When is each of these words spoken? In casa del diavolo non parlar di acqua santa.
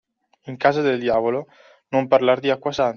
In 0.45 0.57
casa 0.57 0.81
del 0.81 0.97
diavolo 0.97 1.45
non 1.89 2.07
parlar 2.07 2.39
di 2.39 2.49
acqua 2.49 2.71
santa. 2.71 2.89